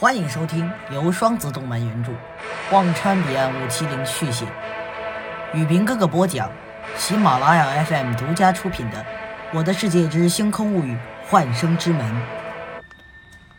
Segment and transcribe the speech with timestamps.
[0.00, 2.10] 欢迎收听由双子动漫原著、
[2.72, 4.46] 忘川彼岸五七零续写、
[5.52, 6.50] 雨冰哥哥播讲、
[6.96, 8.96] 喜马拉雅 FM 独家出品的
[9.52, 10.96] 《我的世界之星空物语：
[11.28, 12.10] 幻生之门》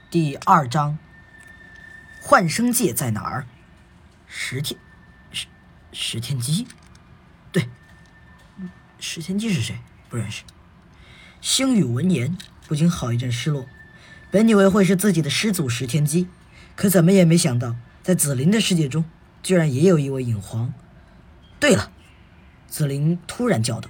[0.10, 0.98] 第二章：
[2.20, 3.46] 幻生界在哪儿？
[4.26, 4.80] 石天，
[5.32, 5.46] 石
[5.94, 6.66] 石天机？
[7.52, 7.70] 对，
[9.00, 9.78] 石天机是谁？
[10.10, 10.42] 不认识。
[11.40, 12.36] 星宇闻言，
[12.68, 13.68] 不禁好一阵失落。
[14.32, 16.30] 本以为会是自己的师祖石天机，
[16.76, 19.06] 可怎么也没想到，在紫菱的世界中，
[19.44, 20.74] 居然也有一位影皇。
[21.60, 21.92] 对了，
[22.68, 23.90] 紫菱突然叫道：“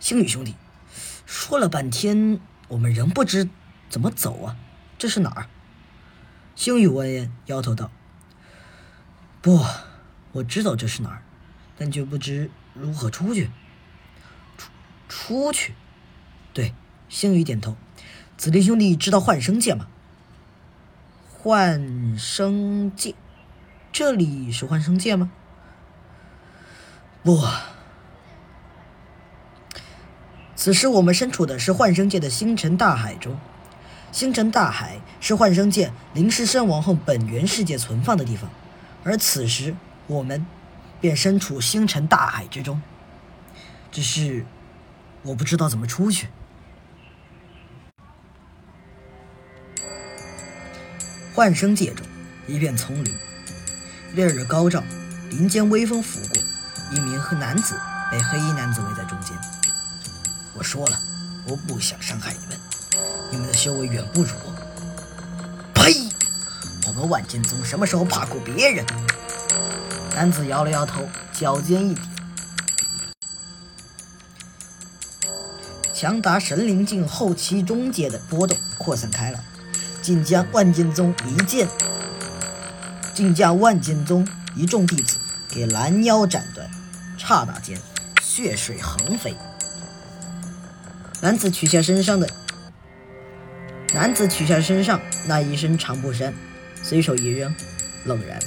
[0.00, 0.54] 星宇兄弟，
[1.24, 2.38] 说了半天，
[2.68, 3.48] 我们仍不知
[3.88, 4.56] 怎么走啊？
[4.98, 5.46] 这是哪儿？”
[6.54, 7.90] 星宇闻言摇头道
[9.40, 9.64] ：“不，
[10.32, 11.22] 我知道这是哪儿，
[11.76, 13.50] 但却不知如何出去。
[14.58, 14.70] 出
[15.08, 15.74] 出去？
[16.52, 16.74] 对。”
[17.08, 17.76] 星宇点头。
[18.36, 19.86] 紫菱兄弟知道幻生界吗？
[21.44, 23.14] 幻生界，
[23.92, 25.30] 这里是幻生界吗？
[27.22, 27.38] 不，
[30.56, 33.38] 此时我们身处的是幻生界的星辰大海中。
[34.10, 38.48] 星辰大海是幻生界灵师身亡后本源世界存放的地方，
[39.02, 40.46] 而此时我们
[40.98, 42.80] 便身处星辰大海之中。
[43.92, 44.46] 只是
[45.24, 46.28] 我不知道怎么出去。
[51.34, 52.06] 幻生界中，
[52.46, 53.12] 一片丛林，
[54.14, 54.80] 烈日高照，
[55.30, 56.40] 林间微风拂过，
[56.92, 57.74] 一名黑男子
[58.08, 59.36] 被黑衣男子围在中间。
[60.56, 61.00] 我说了，
[61.48, 62.56] 我不想伤害你们，
[63.32, 64.54] 你们的修为远不如我。
[65.74, 65.92] 呸！
[66.86, 68.86] 我们万剑宗什么时候怕过别人？
[70.14, 72.06] 男子摇了摇头，脚尖一点，
[75.92, 79.44] 强达神灵境后期中阶的波动扩散开来。
[80.04, 81.66] 竟将万剑宗一剑，
[83.14, 85.16] 竟将万剑宗一众弟子
[85.48, 86.68] 给拦腰斩断，
[87.16, 87.80] 刹那间
[88.22, 89.34] 血水横飞。
[91.22, 92.28] 男子取下身上的
[93.94, 96.34] 男子取下身上那一身长布衫，
[96.82, 97.54] 随手一扔，
[98.04, 98.38] 冷然：“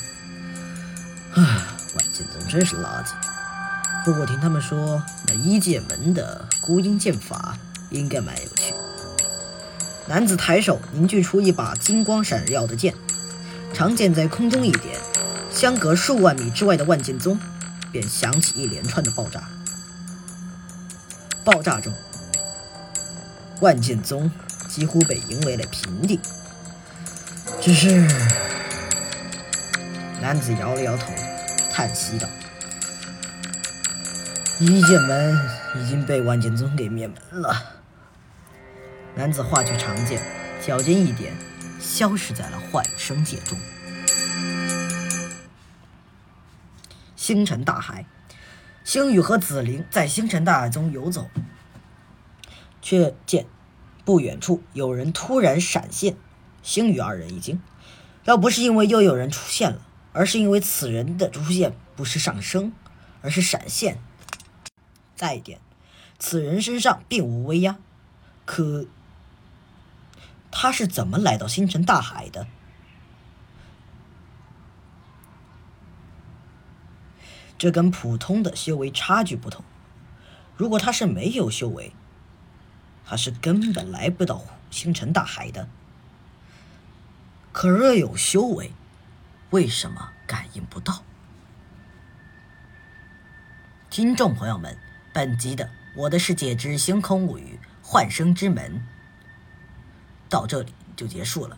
[1.33, 3.13] 唉，万剑宗真是垃圾。
[4.05, 7.57] 不过听他们说，那一剑门的孤鹰剑法
[7.89, 8.47] 应该蛮有。”
[10.07, 12.93] 男子抬手凝聚出一把金光闪耀的剑，
[13.73, 14.97] 长剑在空中一点，
[15.51, 17.37] 相隔数万米之外的万剑宗
[17.91, 19.43] 便响起一连串的爆炸。
[21.43, 21.91] 爆炸中，
[23.59, 24.31] 万剑宗
[24.69, 26.19] 几乎被夷为了平地。
[27.59, 28.07] 只是，
[30.21, 31.11] 男子摇了摇头，
[31.71, 32.29] 叹息道
[34.59, 35.37] ：“一剑门
[35.75, 37.73] 已经被万剑宗给灭门了。”
[39.17, 40.21] 男子化去长剑，
[40.63, 41.33] 脚尖一点，
[41.79, 43.57] 消失在了幻生界中。
[47.15, 48.05] 星辰大海，
[48.83, 51.31] 星宇和紫菱在星辰大海中游走，
[52.79, 53.47] 却见
[54.05, 56.15] 不远处有人突然闪现。
[56.61, 57.59] 星宇二人一惊，
[58.25, 59.81] 要不是因为又有人出现了，
[60.13, 62.71] 而是因为此人的出现不是上升，
[63.23, 63.97] 而是闪现。
[65.15, 65.59] 再一点，
[66.19, 67.77] 此人身上并无威压，
[68.45, 68.85] 可。
[70.59, 72.47] 他是怎么来到星辰大海的？
[77.59, 79.63] 这跟普通的修为差距不同。
[80.55, 81.93] 如果他是没有修为，
[83.05, 85.69] 他是根本来不到星辰大海的。
[87.51, 88.73] 可若有修为，
[89.51, 91.03] 为什么感应不到？
[93.91, 94.75] 听众朋友们，
[95.13, 98.79] 本集的《我的世界之星空物语：幻生之门》。
[100.29, 101.57] 到这里就结束了。